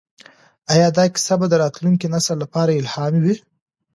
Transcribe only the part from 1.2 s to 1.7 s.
به د